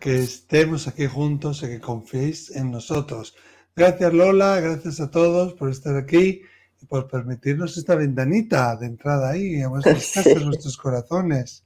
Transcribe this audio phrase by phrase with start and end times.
[0.00, 3.34] Que estemos aquí juntos y que confiéis en nosotros.
[3.76, 6.42] Gracias Lola, gracias a todos por estar aquí
[6.80, 11.64] y por permitirnos esta ventanita de entrada ahí a vuestras casas, a nuestros corazones.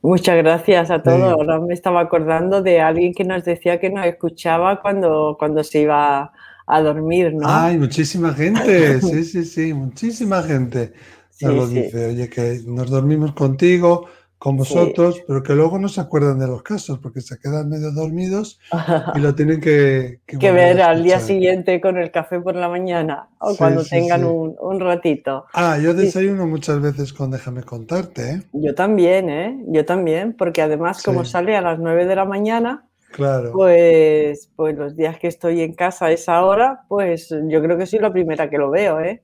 [0.00, 1.32] Muchas gracias a todos.
[1.32, 5.80] Ahora me estaba acordando de alguien que nos decía que nos escuchaba cuando, cuando se
[5.80, 6.32] iba
[6.66, 7.48] a dormir, ¿no?
[7.48, 10.92] Ay, muchísima gente, sí, sí, sí, muchísima gente
[11.40, 12.06] nos lo dice.
[12.06, 14.06] Oye, que nos dormimos contigo,
[14.38, 17.90] con vosotros, pero que luego no se acuerdan de los casos porque se quedan medio
[17.90, 18.60] dormidos
[19.16, 23.28] y lo tienen que, que, ver al día siguiente con el café por la mañana
[23.40, 25.46] o cuando tengan un, un, ratito.
[25.54, 28.30] Ah, yo desayuno muchas veces con Déjame contarte.
[28.30, 28.42] ¿eh?
[28.52, 29.64] Yo también, ¿eh?
[29.68, 33.52] Yo también, porque además como sale a las 9 de la mañana, Claro.
[33.52, 37.86] Pues, pues los días que estoy en casa a esa hora, pues yo creo que
[37.86, 39.22] soy la primera que lo veo, ¿eh?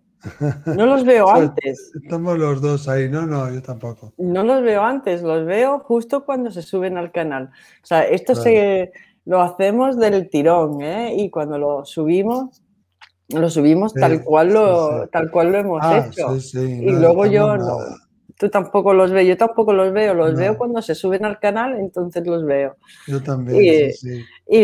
[0.66, 1.92] No los veo antes.
[2.02, 4.12] Estamos los dos ahí, no, no, yo tampoco.
[4.18, 7.50] No los veo antes, los veo justo cuando se suben al canal.
[7.82, 8.92] O sea, esto se,
[9.24, 11.14] lo hacemos del tirón, ¿eh?
[11.16, 12.62] Y cuando lo subimos,
[13.28, 16.36] lo subimos tal, cual lo, tal cual lo hemos ah, hecho.
[16.60, 17.56] y luego yo,
[18.38, 21.78] tú tampoco los veo, yo tampoco los veo, los veo cuando se suben al canal,
[21.78, 22.76] entonces los veo.
[23.06, 24.58] Yo también, sí, y,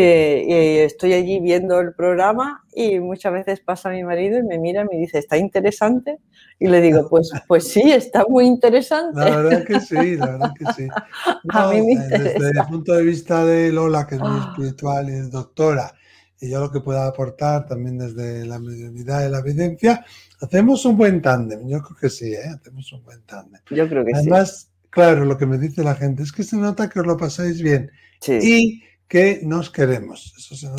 [0.80, 4.94] estoy allí viendo el programa y muchas veces pasa mi marido y me mira y
[4.94, 6.18] me dice, ¿está interesante?
[6.58, 9.18] Y le digo, pues, pues sí, está muy interesante.
[9.18, 10.88] La verdad que sí, la verdad que sí.
[11.50, 12.38] A mí me interesa.
[12.38, 15.92] Desde el punto de vista de Lola, que es muy espiritual y es doctora,
[16.40, 20.04] y yo lo que pueda aportar también desde la mediunidad y la evidencia,
[20.40, 21.68] hacemos un buen tándem.
[21.68, 22.48] Yo creo que sí, ¿eh?
[22.54, 23.60] hacemos un buen tándem.
[23.70, 24.20] Yo creo que sí.
[24.20, 27.16] Además, claro, lo que me dice la gente es que se nota que os lo
[27.16, 27.90] pasáis bien
[28.26, 30.34] y que nos queremos.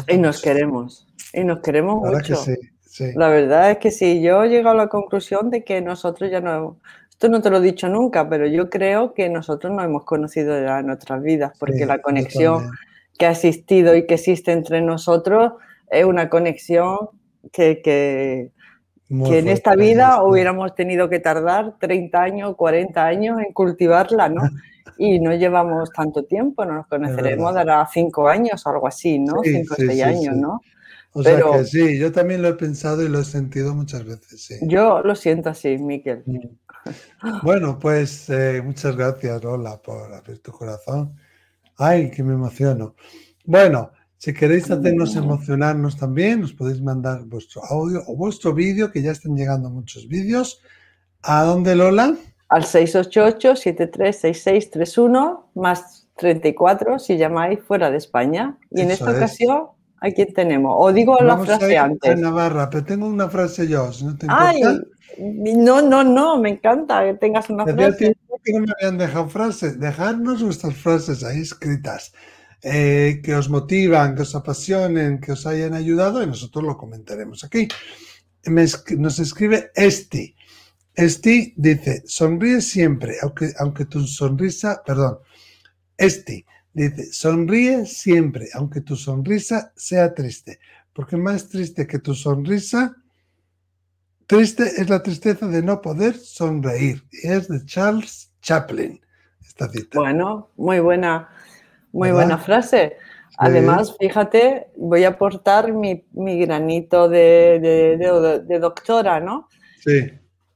[0.08, 1.08] y nos queremos.
[1.34, 2.44] Y nos queremos la mucho.
[2.44, 3.06] Que sí, sí.
[3.16, 4.22] La verdad es que sí.
[4.22, 6.80] Yo he llegado a la conclusión de que nosotros ya no.
[7.12, 10.59] Esto no te lo he dicho nunca, pero yo creo que nosotros no hemos conocido
[10.59, 12.72] ya en nuestras vidas, porque la conexión
[13.22, 15.54] que ha existido y que existe entre nosotros
[15.92, 16.98] es una conexión
[17.52, 18.50] que, que,
[19.12, 24.42] en esta vida hubiéramos tenido que tardar 30 años, 40 años en cultivarla, ¿no?
[24.98, 29.36] Y no llevamos tanto tiempo, no nos conoceremos, dará 5 años o algo así, ¿no?
[29.44, 30.59] 5 o 6 años, ¿no?
[31.14, 34.44] O sea que sí, yo también lo he pensado y lo he sentido muchas veces,
[34.44, 34.56] sí.
[34.64, 36.24] Yo lo siento así, Miquel.
[36.26, 37.42] Mm.
[37.44, 41.16] Bueno, pues eh, muchas gracias, Lola, por abrir tu corazón.
[41.78, 42.96] Ay, que me emociono.
[43.46, 49.02] Bueno, si queréis hacernos emocionarnos también, nos podéis mandar vuestro audio o vuestro vídeo, que
[49.02, 50.62] ya están llegando muchos vídeos.
[51.24, 52.16] ¿A dónde, Lola?
[52.50, 58.58] Al 688-736631 más 34 si llamáis fuera de España.
[58.70, 60.76] Y en esta ocasión, ¿a quién tenemos?
[60.78, 62.12] O digo la frase antes.
[62.12, 64.62] En Navarra, pero tengo una frase yo, si no te Ay,
[65.18, 69.79] no, no, no, me encanta que tengas una frase que no me habían dejado frases.
[69.79, 72.13] Dejadnos vuestras frases ahí escritas
[72.62, 77.44] eh, que os motivan, que os apasionen, que os hayan ayudado y nosotros lo comentaremos
[77.44, 77.68] aquí.
[78.46, 80.35] nos escribe Esti.
[80.94, 85.19] Esti dice, sonríe siempre, aunque, aunque tu sonrisa, perdón,
[85.97, 90.59] Esti dice, sonríe siempre, aunque tu sonrisa sea triste,
[90.94, 92.96] porque más triste que tu sonrisa
[94.31, 97.03] Triste es la tristeza de no poder sonreír.
[97.12, 99.00] Y es de Charles Chaplin,
[99.46, 100.00] esta cita.
[100.00, 101.29] Bueno, muy buena,
[101.91, 102.97] muy buena frase.
[103.38, 109.47] Además, fíjate, voy a aportar mi, granito de, doctora, ¿no?
[109.79, 110.12] Sí.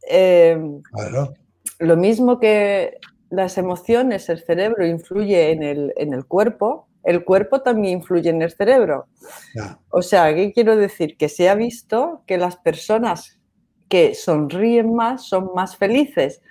[0.07, 1.33] Em, claro.
[1.79, 7.61] Lo mismo que las emociones, el cerebro influye en el, en el cuerpo, el cuerpo
[7.61, 9.07] también influye en el cerebro.
[9.89, 11.17] O sea, ¿qué quiero decir?
[11.17, 13.39] Que se ha visto que las personas
[13.87, 16.41] que sonríen más son más felices.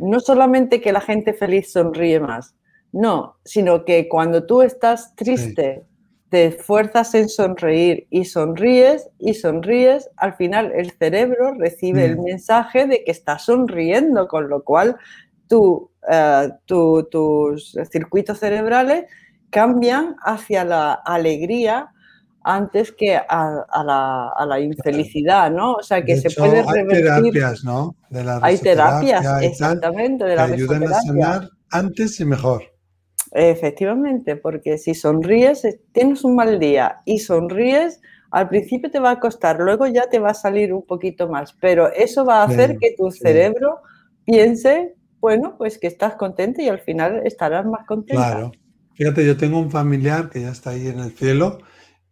[0.00, 2.54] No solamente que la gente feliz sonríe más,
[2.92, 5.82] no, sino que cuando tú estás triste,
[6.28, 12.22] te esfuerzas en sonreír y sonríes y sonríes, al final el cerebro recibe el mm.
[12.22, 14.96] mensaje de que estás sonriendo, con lo cual
[16.10, 19.04] eh, tus circuitos cerebrales
[19.50, 21.92] cambian hacia la alegría
[22.44, 25.72] antes que a, la, infelicidad, ¿no?
[25.74, 27.10] O sea, que se puede revertir.
[27.10, 27.96] Hay terapias, ¿no?
[28.42, 32.62] hay terapias, exactamente, de la que ayudan a sanar antes y mejor.
[33.32, 38.00] Efectivamente, porque si sonríes, eh, tienes un mal día y sonríes,
[38.30, 41.52] al principio te va a costar, luego ya te va a salir un poquito más,
[41.60, 43.80] pero eso va a hacer que tu cerebro
[44.24, 48.22] piense, bueno, pues que estás contento y al final estarás más contento.
[48.22, 48.52] Claro.
[48.94, 51.58] Fíjate, yo tengo un familiar que ya está ahí en el cielo,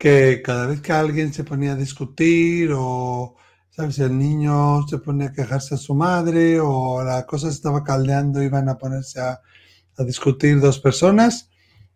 [0.02, 3.36] que cada vez que alguien se ponía a discutir o,
[3.70, 4.00] ¿sabes?
[4.00, 8.42] El niño se ponía a quejarse a su madre o la cosa se estaba caldeando,
[8.42, 9.40] iban a ponerse a,
[9.98, 11.50] discutir dos personas,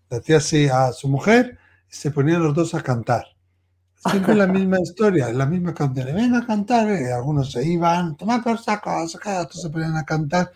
[0.09, 1.59] Le hacía así a su mujer
[1.91, 3.25] y se ponían los dos a cantar.
[4.09, 6.15] Siempre la misma historia, la misma canción.
[6.15, 10.53] Ven a cantar, y algunos se iban, toma por saco, otros se ponían a cantar.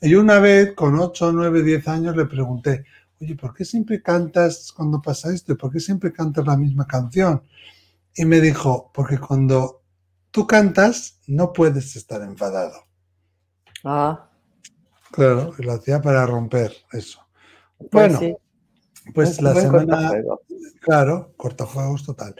[0.00, 2.84] Y una vez, con 8, 9, 10 años, le pregunté,
[3.20, 5.56] oye, ¿por qué siempre cantas cuando pasa esto?
[5.56, 7.42] ¿Por qué siempre cantas la misma canción?
[8.14, 9.82] Y me dijo, porque cuando
[10.30, 12.86] tú cantas no puedes estar enfadado.
[13.84, 14.30] Ah.
[15.10, 17.20] Claro, lo hacía para romper eso.
[17.90, 18.38] Pues bueno,
[19.14, 20.12] pues la semana...
[20.80, 22.34] Claro, cortafuegos total.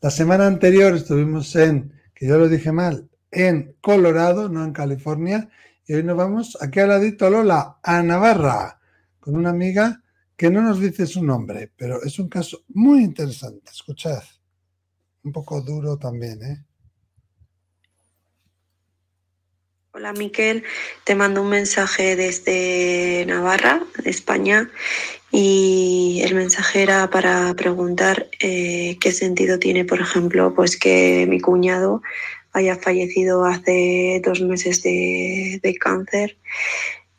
[0.00, 5.48] La semana anterior estuvimos en, que yo lo dije mal, en Colorado, no en California,
[5.86, 8.80] y hoy nos vamos aquí al ladito, Lola, a Navarra,
[9.20, 10.03] con una amiga
[10.36, 13.70] que no nos dice su nombre, pero es un caso muy interesante.
[13.70, 14.22] Escuchad.
[15.22, 16.64] Un poco duro también, ¿eh?
[19.96, 20.64] Hola Miquel,
[21.04, 24.68] te mando un mensaje desde Navarra, España,
[25.30, 31.38] y el mensaje era para preguntar eh, qué sentido tiene, por ejemplo, pues que mi
[31.40, 32.02] cuñado
[32.52, 36.38] haya fallecido hace dos meses de, cáncer,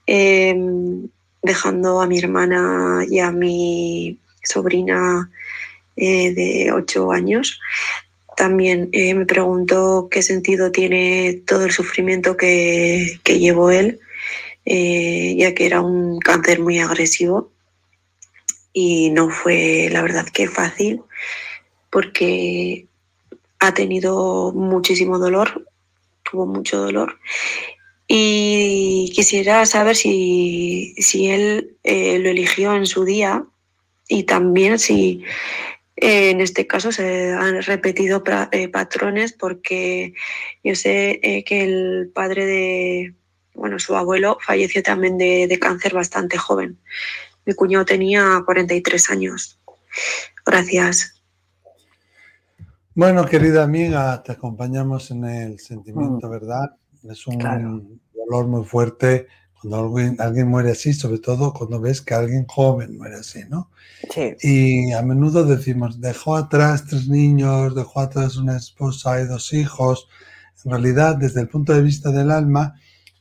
[0.06, 1.08] em,
[1.46, 5.30] dejando a mi hermana y a mi sobrina
[5.96, 7.60] eh, de ocho años.
[8.36, 14.00] También eh, me preguntó qué sentido tiene todo el sufrimiento que, llevó él,
[14.66, 17.52] eh, ya que era un cáncer muy agresivo
[18.74, 21.02] y no fue la verdad que fácil
[21.90, 22.88] porque
[23.60, 25.66] ha tenido muchísimo dolor,
[26.30, 27.18] tuvo mucho dolor
[28.08, 33.46] y quisiera saber si, él eh, lo eligió en su día
[34.08, 35.24] y también si
[35.96, 40.14] en este caso se han repetido eh, patrones porque
[40.64, 43.16] yo sé eh, que el padre de,
[43.54, 46.78] bueno, su abuelo falleció también de, cáncer bastante joven.
[47.46, 49.60] Mi cuñado tenía 43 años.
[50.46, 51.22] Gracias.
[52.94, 56.32] Bueno, querida amiga, te acompañamos en el sentimiento, mm.
[56.32, 56.76] ¿verdad?
[57.10, 62.14] Es un dolor muy fuerte cuando alguien, alguien, muere así, sobre todo cuando ves que
[62.14, 63.72] alguien joven muere así, ¿no?
[64.14, 64.36] Sí.
[64.42, 70.08] Y a menudo decimos, dejó atrás tres niños, dejó atrás una esposa y dos hijos.
[70.64, 72.76] En realidad, desde el punto de vista del alma,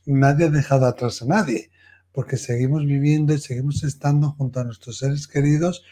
[0.05, 1.71] nadie ha dejado atrás a nadie,
[2.11, 5.83] porque seguimos viviendo y seguimos estando junto a nuestros seres queridos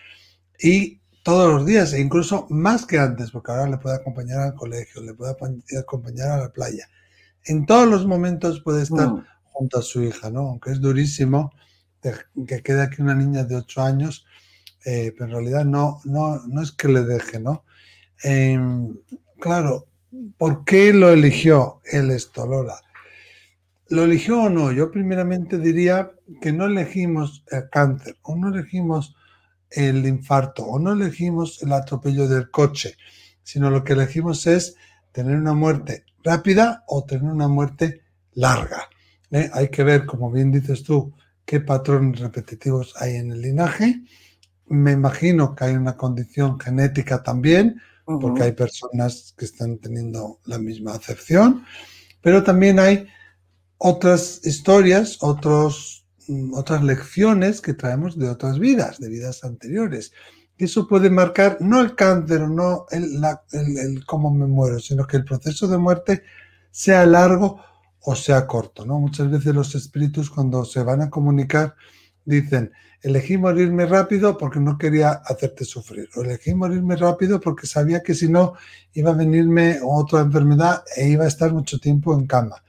[0.60, 4.56] y todos los días, e incluso más que antes, porque ahora le puede acompañar al
[4.56, 5.36] colegio, le puede
[5.80, 6.88] acompañar a la playa.
[7.46, 10.42] En todos los momentos puede estar mm junto a su hija, ¿no?
[10.42, 11.54] Aunque es durísimo
[12.02, 14.26] que quede aquí una niña de 8 años,
[14.84, 17.64] eh, pero en realidad no, no, no es que le deje, ¿no?
[18.24, 18.94] Em,
[19.40, 19.88] claro,
[20.38, 22.82] ¿por qué lo eligió él esto, Lola?
[23.88, 24.72] ¿Lo eligió o no?
[24.72, 26.12] Yo primeramente diría
[26.42, 29.16] que no elegimos el cáncer, o no elegimos
[29.70, 32.98] el infarto, o no elegimos el atropello del coche,
[33.44, 34.76] sino lo que elegimos es
[35.12, 38.02] tener una muerte rápida o tener una muerte
[38.34, 38.90] larga.
[39.32, 39.50] ¿eh?
[39.54, 41.14] Hay que ver, como bien dices tú,
[41.46, 44.02] qué patrones repetitivos hay en el linaje.
[44.68, 50.58] Me imagino que hay una condición genética también, porque hay personas que están teniendo la
[50.58, 51.66] misma acepción,
[52.22, 53.08] pero también hay
[53.78, 60.12] otras historias, otros, mm, otras lecciones que traemos de otras vidas, de vidas anteriores.
[60.58, 65.26] Eso puede marcar no el cáncer no el, el cómo me muero, sino que el
[65.26, 66.24] proceso de muerte
[66.72, 67.60] sea largo
[68.06, 69.00] o sea corto, ¿no?
[69.00, 71.76] Muchas veces los espíritus cuando se van a comunicar
[72.26, 78.02] dicen, elegí morirme rápido porque no quería hacerte sufrir, o elegí morirme rápido porque sabía
[78.02, 78.54] que si no
[78.94, 82.64] iba a venirme otra enfermedad e iba a estar mucho tiempo en cama.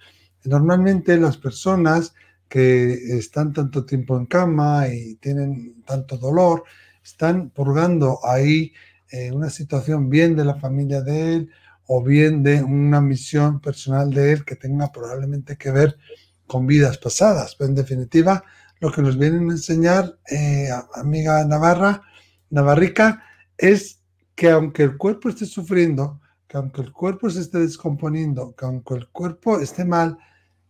[0.45, 2.14] normalmente las personas
[2.49, 6.64] que están tanto tiempo en cama y tienen tanto dolor,
[7.04, 8.73] están purgando ahí
[9.11, 11.50] eh, una situación bien de la familia de él
[11.87, 15.99] o bien de una misión personal de él que tenga probablemente que ver
[16.46, 17.54] con vidas pasadas.
[17.56, 18.42] Pero en definitiva,
[18.80, 22.02] lo que nos vienen a enseñar, eh, amiga Navarra,
[22.50, 23.23] Navarrica,
[23.58, 24.00] es
[24.34, 28.94] que aunque el cuerpo esté sufriendo, que aunque el cuerpo se esté descomponiendo, que aunque
[28.94, 30.18] el cuerpo esté mal,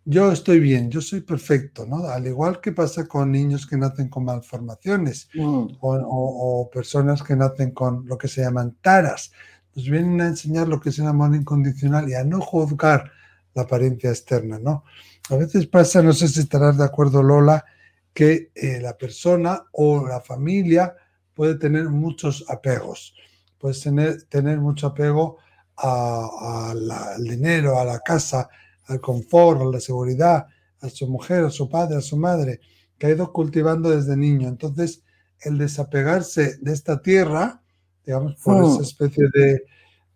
[0.04, 2.06] yo estoy bien, yo soy perfecto, ¿no?
[2.08, 5.78] Al igual que pasa con niños que nacen con malformaciones mm.
[5.80, 9.32] o, personas que nacen con lo que se llaman taras,
[9.74, 13.10] nos vienen a enseñar lo que es el amor incondicional y a no juzgar
[13.54, 14.84] la apariencia externa, ¿no?
[15.30, 17.64] A veces pasa, no sé si estarás de acuerdo, Lola,
[18.12, 20.94] que eh, la persona o la familia
[21.32, 23.14] puede tener muchos apegos.
[23.58, 25.38] Puede tener, tener mucho apego
[25.76, 28.48] al dinero, a la casa,
[28.86, 30.46] al confort, a la seguridad,
[30.80, 32.60] a su mujer, a su padre, a su madre,
[32.98, 34.48] que ha ido cultivando desde niño.
[34.48, 35.02] Entonces,
[35.40, 37.62] el desapegarse de esta tierra,
[38.04, 38.82] digamos, por esa mm.
[38.82, 39.28] especie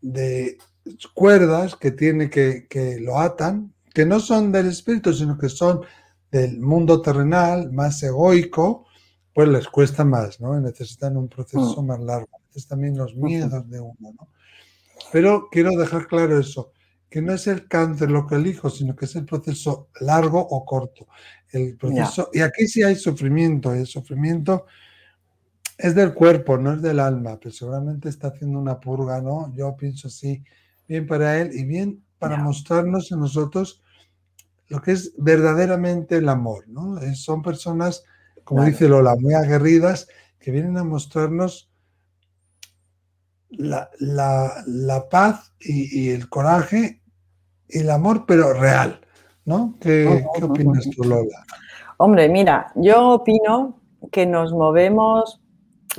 [0.02, 0.58] de,
[1.14, 5.80] cuerdas que tiene que, que lo atan, que no son del espíritu, sino que son
[6.30, 8.86] del mundo terrenal, más egoico,
[9.32, 10.58] pues les cuesta más, ¿no?
[10.60, 11.86] Necesitan un proceso mm.
[11.86, 12.28] más largo.
[12.54, 14.28] Es también los miedos de uno, ¿no?
[15.12, 16.72] Pero quiero dejar claro eso,
[17.08, 20.64] que no es el cáncer lo que elijo, sino que es el proceso largo o
[20.64, 21.06] corto.
[21.50, 24.66] El proceso, y aquí sí hay sufrimiento, y el sufrimiento
[25.78, 29.54] es del cuerpo, no es del alma, pero seguramente está haciendo una purga, ¿no?
[29.54, 30.42] Yo pienso así,
[30.86, 33.82] bien para él y bien para mostrarnos en nosotros
[34.68, 36.98] lo que es verdaderamente el amor, ¿no?
[37.14, 38.04] son personas,
[38.44, 41.70] como dice Lola, muy aguerridas, que vienen a mostrarnos
[43.50, 46.97] la, paz y, el coraje
[47.68, 49.00] el amor, pero real,
[49.44, 49.74] ¿no?
[49.80, 51.44] ¿Qué, ¿qué opinas tú, Lola?
[51.98, 53.80] Hombre, mira, yo opino
[54.12, 55.40] que nos movemos,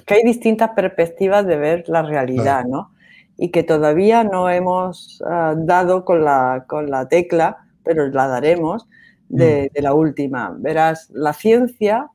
[0.05, 2.91] que hay distintas perspectivas de ver la realidad, ¿no?
[3.37, 8.87] Y que todavía no hemos ah, dado con la, con la tecla, pero la daremos,
[9.27, 9.73] de, mm.
[9.73, 10.55] de la última.
[10.57, 12.09] Verás, la ciencia,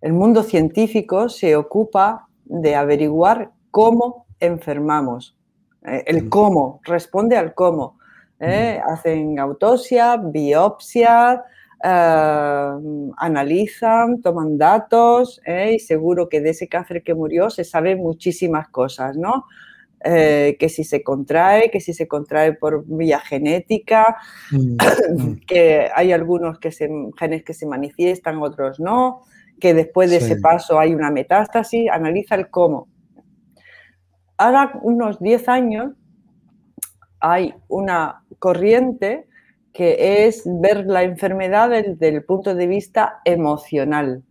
[0.00, 5.36] el mundo científico se ocupa de averiguar cómo enfermamos.
[5.84, 6.28] Eh, el mm.
[6.28, 7.97] cómo, responde al cómo.
[8.40, 8.80] ¿Eh?
[8.80, 8.90] Mm.
[8.90, 11.44] Hacen autopsia, biopsia,
[11.82, 12.70] eh,
[13.16, 19.16] analizan, toman datos y seguro que de ese cáncer que murió se sabe muchísimas cosas,
[19.16, 19.44] ¿no?
[20.00, 24.16] que si se contrae, que si se contrae por vía genética,
[24.52, 25.40] mm.
[25.46, 29.22] que hay algunos que se, genes que se manifiestan, otros no,
[29.58, 32.86] que después de ese paso hay una metástasis, analiza el cómo
[34.38, 35.92] ahora unos 10 años
[37.20, 39.26] hay una corriente
[39.72, 44.24] que es ver la enfermedad desde el punto de vista emocional.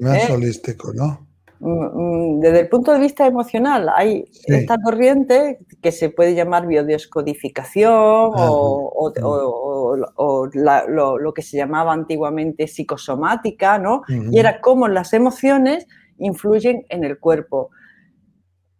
[0.00, 0.32] Más ¿eh?
[0.32, 1.28] holístico, ¿no?
[1.60, 6.66] Mm, mm, desde el punto de vista emocional, hay esta corriente que se puede llamar
[6.66, 9.12] biodescodificación o,
[10.54, 14.02] lo, que se llamaba antiguamente psicosomática, ¿no?
[14.08, 15.86] Y era cómo las emociones
[16.18, 17.70] influyen en el cuerpo.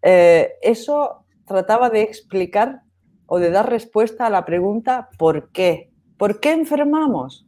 [0.03, 2.83] Eh, eso trataba de explicar
[3.29, 5.91] o de dar respuesta a la pregunta ¿por qué?
[6.17, 7.47] ¿Por qué enfermamos?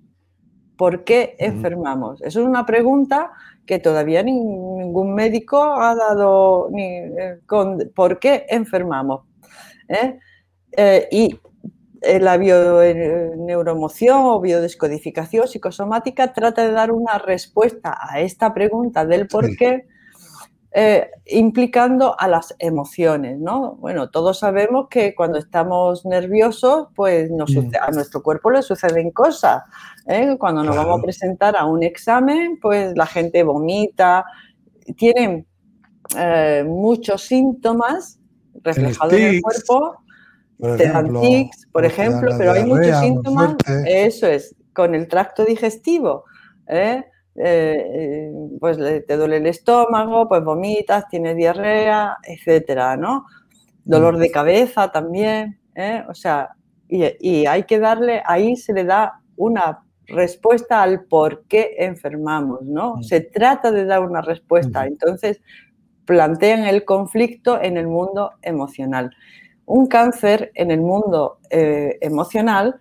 [0.76, 2.22] ¿Por qué enfermamos?
[2.22, 3.32] Eso es una pregunta
[3.66, 9.22] que todavía ningún médico ha dado ni, eh, con por qué enfermamos.
[9.88, 10.18] ¿Eh?
[11.10, 11.36] y
[12.20, 19.56] la neuromoción o biodescodificación psicosomática trata de dar una respuesta a esta pregunta del por
[19.56, 19.88] qué
[20.72, 23.74] eh, implicando a las emociones, ¿no?
[23.80, 27.72] Bueno, todos sabemos que cuando estamos nerviosos, pues mm.
[27.80, 29.64] a nuestro cuerpo le suceden cosas.
[30.06, 30.36] ¿eh?
[30.38, 34.24] Cuando nos vamos a presentar a un examen, pues la gente vomita,
[34.96, 35.44] tienen
[36.16, 38.20] eh, muchos síntomas
[38.62, 39.96] reflejados en el cuerpo,
[40.76, 46.26] te dan tics, por ejemplo, pero hay muchos síntomas, eso es, con el tracto digestivo.
[46.68, 47.04] ¿eh?
[47.36, 53.26] Eh, pues te duele el estómago, pues vomitas, tienes diarrea, etcétera, ¿no?
[53.84, 56.04] Dolor de cabeza también, ¿eh?
[56.08, 56.50] O sea,
[56.88, 62.96] y, hay que darle, ahí se le da una respuesta al por qué enfermamos, ¿no?
[62.96, 63.02] Mm.
[63.04, 65.40] Se trata de dar una respuesta, entonces
[66.04, 69.10] plantean el conflicto en el mundo emocional.
[69.66, 72.80] Un cáncer en el mundo eh, emocional,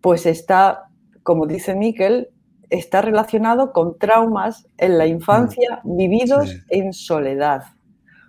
[0.00, 0.88] pues está,
[1.22, 2.30] como dice Miquel,
[2.78, 5.96] está relacionado con traumas en la infancia mm.
[5.96, 7.62] vividos en soledad.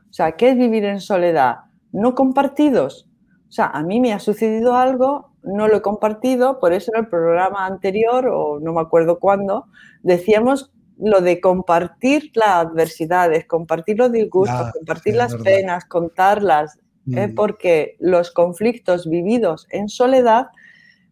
[0.09, 1.57] O sea, ¿qué es vivir en soledad?
[1.91, 3.09] No compartidos.
[3.49, 7.01] O sea, a mí me ha sucedido algo, no lo he compartido, por eso en
[7.01, 9.67] el programa anterior, o no me acuerdo cuándo,
[10.03, 16.79] decíamos lo de compartir las adversidades, compartir los disgustos, compartir las penas, contarlas,
[17.11, 17.27] ¿eh?
[17.27, 17.35] mm.
[17.35, 20.47] porque los conflictos vividos en soledad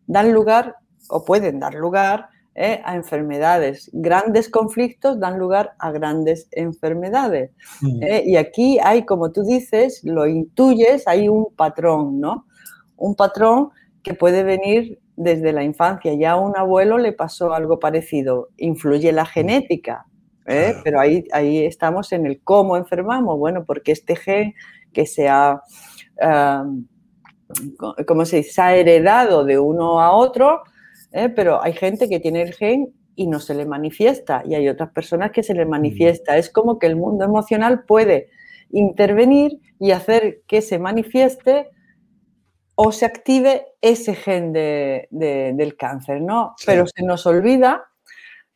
[0.08, 0.78] dan lugar
[1.10, 2.82] o pueden dar lugar ¿eh?
[2.84, 3.90] a enfermedades.
[3.94, 7.52] Grandes conflictos dan lugar a grandes enfermedades.
[7.82, 8.04] Mm.
[8.04, 8.24] ¿eh?
[8.26, 12.46] Y aquí hay, como tú dices, lo intuyes, hay un patrón, ¿no?
[12.96, 13.70] Un patrón
[14.04, 16.14] que puede venir desde la infancia.
[16.14, 18.50] Ya a un abuelo le pasó algo parecido.
[18.58, 20.06] Influye la genética,
[20.46, 20.76] ¿eh?
[20.84, 23.38] pero ahí, ahí estamos en el cómo enfermamos.
[23.38, 24.54] Bueno, porque este gen
[24.92, 25.62] que se ha...
[28.06, 30.62] como se dice, se ha heredado de uno a otro,
[31.14, 31.30] ¿eh?
[31.30, 34.92] pero hay gente que tiene el gen y no se le manifiesta y hay otras
[34.92, 36.38] personas que se le manifiesta.
[36.38, 38.30] Es como que el mundo emocional puede
[38.72, 41.70] intervenir y hacer que se manifieste
[42.76, 46.56] o se active ese gen del cáncer, ¿no?
[46.66, 47.86] Pero se nos olvida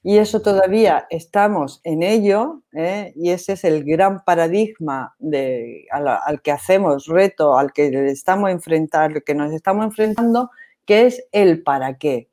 [0.04, 3.14] Y eso todavía estamos en ello, ¿eh?
[3.16, 9.22] y ese es el gran paradigma de, al, que hacemos reto, al que estamos enfrentando,
[9.22, 10.50] que nos estamos enfrentando,
[10.86, 12.30] que es el para qué.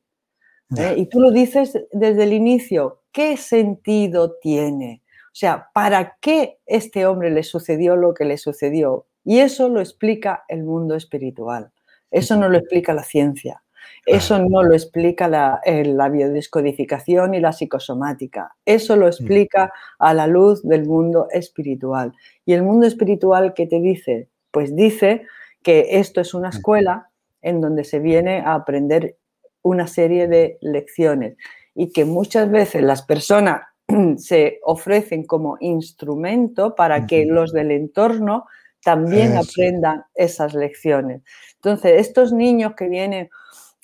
[0.79, 0.95] ¿Eh?
[0.97, 5.03] Y tú lo dices desde el inicio, ¿qué sentido tiene?
[5.27, 9.07] O sea, ¿para qué este hombre le sucedió lo que le sucedió?
[9.25, 11.73] Y eso lo explica el mundo espiritual.
[12.11, 13.63] Eso no lo explica la ciencia.
[14.07, 18.55] Eso no lo explica la, la, biodescodificación y la psicosomática.
[18.65, 22.13] Eso lo explica a la luz del mundo espiritual.
[22.45, 24.29] ¿Y el mundo espiritual qué te dice?
[24.51, 25.23] Pues dice
[25.63, 29.17] que esto es una escuela en donde se viene a aprender
[29.65, 31.37] una serie de lecciones
[31.75, 33.63] y que muchas veces las personas
[34.19, 38.45] se ofrecen como instrumento para que los del entorno
[38.85, 41.23] también aprendan esas lecciones.
[41.57, 43.31] Entonces, estos niños que vienen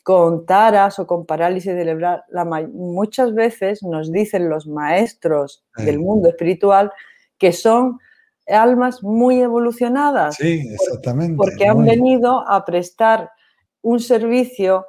[0.05, 2.23] con taras o con parálisis cerebral,
[2.73, 6.93] muchas veces nos dicen los maestros del mundo espiritual
[7.39, 7.99] que son
[8.47, 10.37] almas muy evolucionadas.
[10.37, 11.37] Sí, exactamente.
[11.37, 13.31] Porque han venido a prestar
[13.83, 14.85] un servicio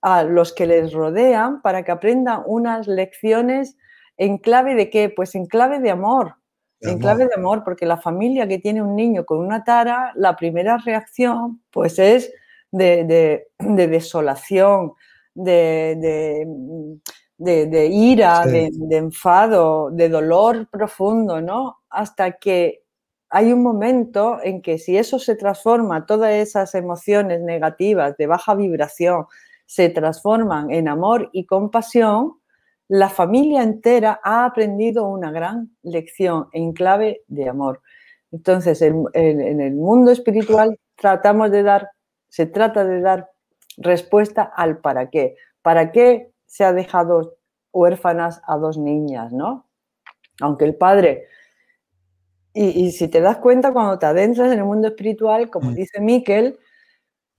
[0.00, 3.76] a los que les rodean para que aprendan unas lecciones
[4.16, 5.08] en clave de qué?
[5.10, 6.34] Pues en clave de amor.
[6.80, 10.36] en clave de amor, porque la familia que tiene un niño con una tara, la
[10.36, 12.32] primera reacción pues es
[12.70, 14.92] de, desolación,
[15.34, 15.96] de,
[17.90, 21.78] ira, de, enfado, de dolor profundo, ¿no?
[21.90, 22.84] Hasta que
[23.30, 28.54] hay un momento en que si eso se transforma, todas esas emociones negativas de baja
[28.54, 29.26] vibración
[29.68, 32.38] se transforman en amor y compasión,
[32.88, 37.82] la familia entera ha aprendido una gran lección en clave de amor.
[38.32, 41.90] Entonces, en, el mundo espiritual tratamos de dar,
[42.28, 43.28] se trata de dar
[43.76, 45.36] respuesta al para qué.
[45.60, 47.36] ¿Para qué se ha dejado
[47.70, 49.66] huérfanas a dos niñas, no?
[50.40, 51.26] Aunque el padre...
[52.54, 55.74] Y, si te das cuenta, cuando te adentras en el mundo espiritual, como mm.
[55.74, 56.58] dice Miquel,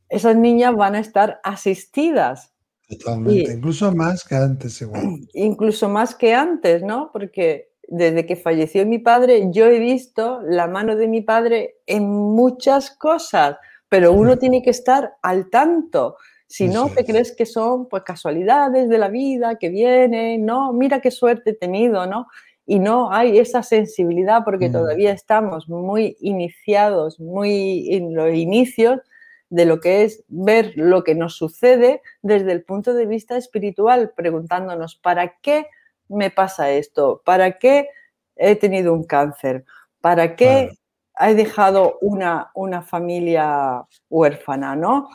[0.09, 2.53] esas niñas van a estar asistidas
[2.89, 5.19] Totalmente, incluso más que antes igual.
[5.33, 7.11] Incluso más que antes, ¿no?
[7.13, 12.09] Porque desde que falleció mi padre, yo he visto la mano de mi padre en
[12.09, 13.57] muchas cosas,
[13.89, 16.17] pero uno tiene que estar al tanto.
[16.47, 20.99] Si no, te crees que son pues casualidades de la vida que vienen, no, mira
[20.99, 22.25] qué suerte he tenido, ¿no?
[22.65, 24.71] Y no hay esa sensibilidad porque mm.
[24.71, 28.99] todavía estamos muy iniciados, muy en los inicios
[29.49, 34.13] de lo que es ver lo que nos sucede desde el punto de vista espiritual,
[34.15, 35.67] preguntándonos, ¿para qué
[36.07, 37.21] me pasa esto?
[37.25, 37.89] ¿Para qué
[38.35, 39.65] he tenido un cáncer?
[40.01, 40.71] ¿Para qué
[41.19, 44.75] he dejado una, una familia huérfana?
[44.75, 45.09] ¿no?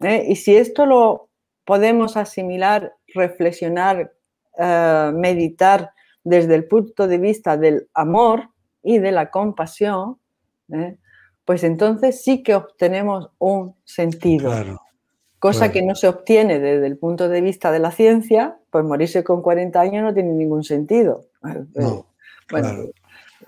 [0.00, 0.24] ¿Eh?
[0.28, 1.28] Y si esto lo
[1.64, 4.12] podemos asimilar, reflexionar,
[4.58, 5.92] eh, meditar
[6.24, 8.50] desde el punto de vista del amor
[8.82, 10.18] y de la compasión,
[10.72, 10.96] ¿eh?
[11.46, 14.52] Pues entonces sí que obtenemos un sentido.
[15.38, 19.24] cosa que no se obtiene desde el punto de vista de la ciencia, pues morirse
[19.24, 21.24] con 40 años no tiene ningún sentido.
[21.44, 22.02] Eh,
[22.50, 22.84] bueno,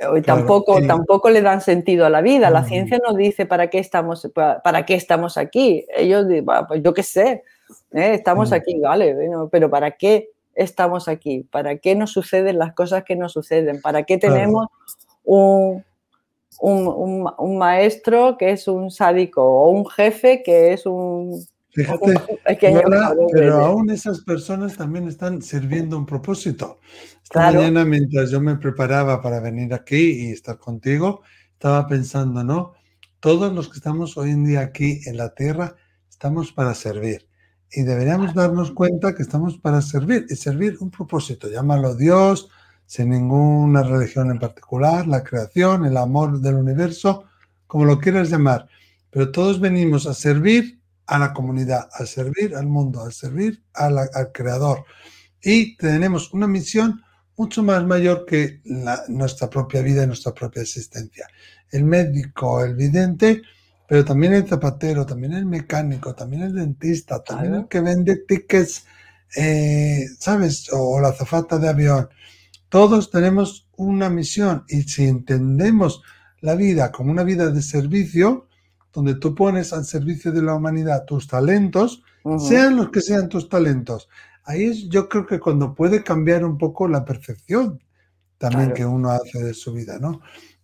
[0.08, 2.50] Hoy tampoco, tampoco le dan sentido a la vida.
[2.50, 2.66] La mm.
[2.66, 5.86] ciencia no dice para qué estamos, para, qué estamos aquí.
[5.96, 7.42] Ellos dicen, pues yo qué sé,
[7.92, 8.14] ¿eh?
[8.14, 8.54] estamos mm.
[8.54, 9.16] aquí, vale,
[9.50, 11.42] pero ¿para qué estamos aquí?
[11.50, 13.80] ¿Para qué nos suceden las cosas que nos suceden?
[13.80, 14.68] ¿Para qué tenemos
[15.24, 15.84] un,
[16.60, 21.44] un, maestro que es un sádico o un jefe que es un...
[21.70, 22.14] Fíjate,
[23.32, 26.78] pero aún esas personas también están sirviendo un propósito.
[27.22, 32.72] Esta mañana, mientras yo me preparaba para venir aquí y estar contigo, estaba pensando, ¿no?
[33.20, 35.76] Todos los que estamos hoy en día aquí en la tierra,
[36.08, 37.28] estamos para servir.
[37.70, 41.48] Y deberíamos darnos cuenta que estamos para servir y servir un propósito.
[41.48, 42.48] Llámalo Dios,
[42.88, 47.26] sin ninguna religión en particular, la creación, el amor del universo,
[47.66, 48.66] como lo quieras llamar.
[49.10, 54.32] Pero todos venimos a servir a la comunidad, a servir al mundo, a servir al
[54.32, 54.84] creador.
[55.42, 57.02] Y tenemos una misión
[57.36, 58.62] mucho más mayor que
[59.08, 61.28] nuestra propia vida y nuestra propia existencia.
[61.70, 63.42] El médico, el vidente,
[63.86, 68.86] pero también el zapatero, también el mecánico, también el dentista, también el que vende tickets,
[69.36, 70.70] eh, ¿sabes?
[70.72, 72.08] O la zafata de avión.
[72.68, 76.02] Todos tenemos una misión y si entendemos
[76.40, 78.46] la vida como una vida de servicio,
[78.92, 82.02] donde tú pones al servicio de la humanidad tus talentos,
[82.38, 84.08] sean los que sean tus talentos,
[84.44, 87.82] ahí es yo creo que cuando puede cambiar un poco la percepción
[88.38, 90.20] también que uno hace de su vida, ¿no?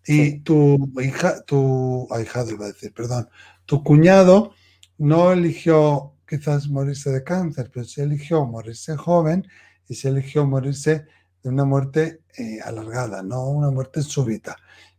[0.06, 3.28] Y tu hija, tu ahijado iba a decir, perdón,
[3.66, 4.52] tu cuñado
[4.98, 9.46] no eligió quizás morirse de cáncer, pero sí eligió morirse joven
[9.88, 11.06] y se eligió morirse
[11.44, 14.56] de una muerte eh, alargada, no una muerte súbita.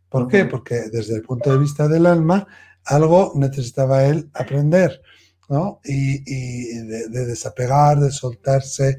[0.08, 0.44] ¿Por qué?
[0.44, 2.46] Porque desde el punto de vista del alma,
[2.84, 5.02] algo necesitaba él aprender,
[5.48, 5.80] ¿no?
[5.84, 8.98] Y, de, desapegar, de soltarse.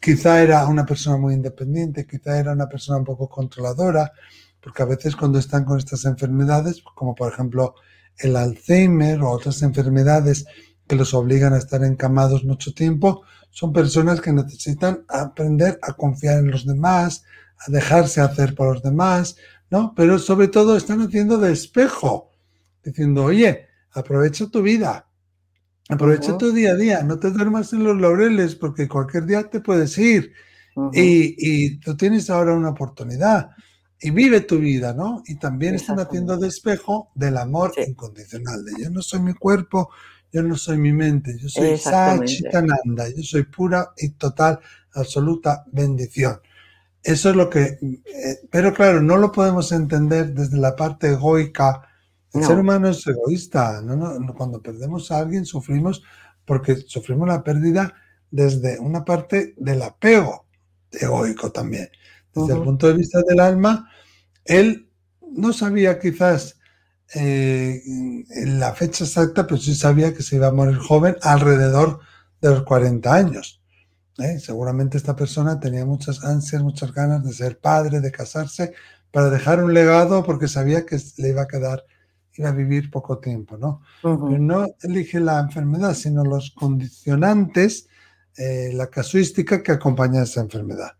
[0.00, 4.12] quizá era una persona muy independiente, quizá era una persona un poco controladora,
[4.60, 7.74] porque a veces cuando están con estas enfermedades, como por ejemplo
[8.18, 10.44] el Alzheimer o otras enfermedades
[10.86, 13.22] que los obligan a estar encamados mucho tiempo,
[13.56, 17.24] son personas que necesitan aprender a confiar en los demás,
[17.66, 19.38] a dejarse hacer por los demás,
[19.70, 19.94] ¿no?
[19.96, 22.32] Pero sobre todo están haciendo de espejo,
[22.84, 25.08] diciendo, oye, aprovecha tu vida,
[25.88, 29.60] aprovecha tu día a día, no te duermas en los laureles porque cualquier día te
[29.60, 30.34] puedes ir
[30.92, 33.52] y, tú tienes ahora una oportunidad
[33.98, 35.22] y vive tu vida, ¿no?
[35.24, 39.88] Y también están haciendo de espejo del amor incondicional, de yo no soy mi cuerpo,
[40.36, 44.60] yo no soy mi mente, yo soy Sachitananda, yo soy pura y total,
[44.92, 46.38] absoluta bendición.
[47.02, 51.88] Eso es lo que, eh, pero claro, no lo podemos entender desde la parte egoica.
[52.34, 53.82] El ser humano es egoísta.
[54.36, 56.02] cuando perdemos a alguien sufrimos
[56.44, 57.94] porque sufrimos la pérdida
[58.30, 60.44] desde una parte del apego
[60.92, 61.88] egoico también.
[62.34, 63.90] Desde el punto de vista del alma,
[64.44, 64.90] él
[65.22, 66.58] no sabía quizás
[67.14, 67.82] eh,
[68.46, 72.00] la fecha exacta, pero sí sabía que se iba a morir joven alrededor
[72.40, 73.62] de los 40 años.
[74.18, 74.38] ¿eh?
[74.38, 78.72] Seguramente esta persona tenía muchas ansias, muchas ganas de ser padre, de casarse,
[79.10, 81.84] para dejar un legado porque sabía que le iba a quedar,
[82.34, 83.80] iba a vivir poco tiempo, ¿no?
[84.02, 87.88] no elige la enfermedad, sino los condicionantes,
[88.36, 90.92] eh, la casuística que acompaña a esa enfermedad.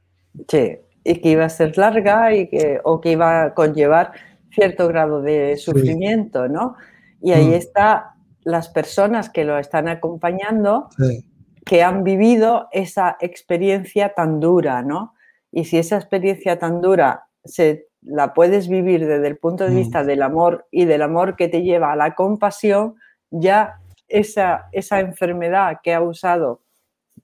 [0.49, 4.13] Sí, y que iba a ser larga y que, o que iba a conllevar
[4.57, 6.77] cierto grado de sufrimiento, ¿no?
[7.23, 7.55] Y ahí mm.
[7.55, 10.89] está las personas que lo están acompañando.
[10.99, 11.25] Sí
[11.67, 15.15] que han vivido esa experiencia tan dura, ¿no?
[15.51, 19.77] Y si esa experiencia tan dura se la puedes vivir desde el punto de mm.
[19.77, 22.95] vista del amor y del amor que te lleva a la compasión,
[23.31, 26.63] ya esa, esa enfermedad que ha usado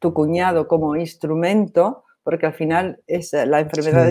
[0.00, 4.10] tu cuñado como instrumento, porque al final es, la enfermedad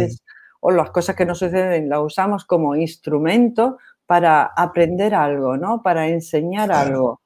[0.61, 5.81] o las cosas que nos suceden la usamos como instrumento para aprender algo, ¿no?
[5.83, 7.21] Para enseñar algo.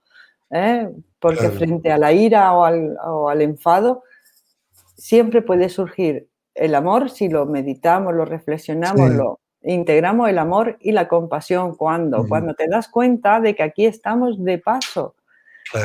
[0.52, 0.90] ¿eh?
[1.20, 4.04] porque frente a la ira o al, enfado
[4.96, 10.92] siempre puede surgir el amor si lo meditamos, lo reflexionamos, lo integramos el amor y
[10.92, 11.76] la compasión.
[11.76, 15.16] cuando Cuando te das cuenta de que aquí estamos de paso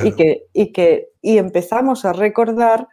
[0.04, 2.86] y, que, y, que, y empezamos a recordar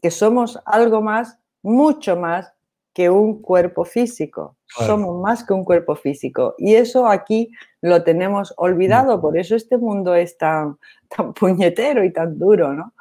[0.00, 2.54] que somos algo más, mucho más
[2.92, 4.56] que un cuerpo físico.
[4.68, 6.54] Somos más que un cuerpo físico.
[6.58, 7.50] Y eso aquí
[7.80, 9.20] lo tenemos olvidado.
[9.20, 10.78] Por eso este mundo es tan,
[11.14, 12.94] tan puñetero y tan duro, ¿no?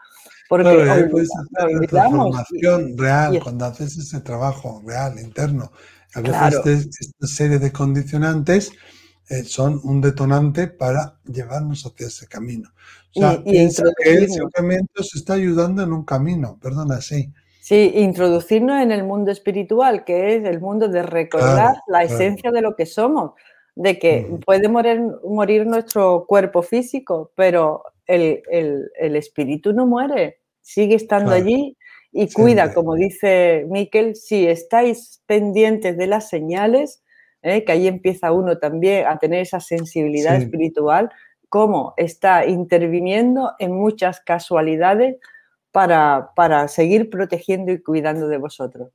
[0.50, 1.30] Porque claro, pues,
[1.88, 5.72] transformación real cuando haces ese trabajo real, interno.
[6.14, 8.74] A veces este, esta serie de condicionantes
[9.30, 12.70] eh, son un detonante para llevarnos hacia ese camino.
[13.16, 17.32] O sea, y, que el sufrimiento se está ayudando en un camino, perdona, sí.
[17.72, 22.60] Sí, introducirnos en el mundo espiritual, que es el mundo de recordar la esencia de
[22.60, 23.32] lo que somos,
[23.76, 28.44] de que puede morir, morir nuestro cuerpo físico, pero el,
[29.16, 31.78] espíritu no muere, sigue estando allí
[32.12, 37.02] y cuida, como dice Miquel, si estáis pendientes de las señales,
[37.42, 37.64] ¿eh?
[37.64, 41.10] que ahí empieza uno también a tener esa sensibilidad espiritual,
[41.48, 45.16] cómo está interviniendo en muchas casualidades
[45.72, 48.90] para, para, seguir protegiendo y cuidando de vosotros.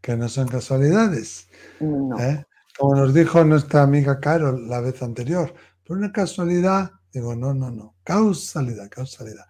[0.00, 1.48] Que no son casualidades.
[1.80, 2.44] ¿eh?
[2.78, 5.52] Como nos dijo nuestra amiga Carol la vez anterior,
[5.84, 7.94] por una casualidad Digo, no, no, no.
[8.04, 9.46] Causalidad, causalidad.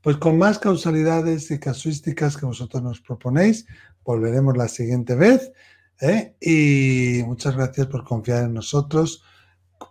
[0.00, 3.66] Pues con más causalidades y casuísticas que vosotros nos proponéis,
[4.04, 5.52] volveremos la siguiente vez.
[6.00, 6.36] ¿eh?
[6.40, 9.22] Y muchas gracias por confiar en nosotros,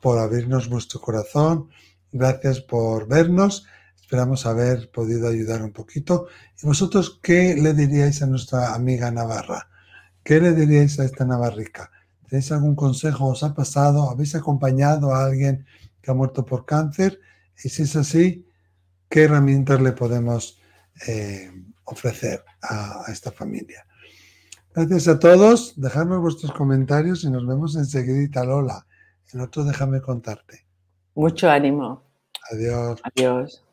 [0.02, 1.70] por abrirnos vuestro corazón.
[2.12, 3.68] Gracias por vernos.
[4.10, 6.30] Esperamos haber podido ayudar un poquito.
[6.60, 9.70] ¿Y vosotros qué le diríais a nuestra amiga Navarra?
[10.24, 11.92] ¿Qué le diríais a esta navarrica?
[12.28, 13.28] ¿Tenéis algún consejo?
[13.28, 14.10] ¿Os ha pasado?
[14.10, 15.68] ¿Habéis acompañado a alguien
[16.02, 17.20] que ha muerto por cáncer
[17.64, 18.48] y si es así,
[19.08, 20.60] ¿qué herramientas le podemos
[21.08, 21.52] eh,
[21.84, 23.86] ofrecer a, esta familia?
[24.74, 28.88] Gracias a todos, dejadme vuestros comentarios y nos vemos enseguida, Lola.
[29.34, 30.66] En otro déjame contarte.
[31.14, 32.02] Mucho ánimo.
[32.52, 33.00] Adiós.
[33.04, 33.69] Adiós.